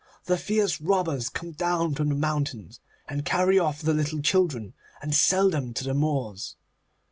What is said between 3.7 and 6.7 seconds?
the little children, and sell them to the Moors.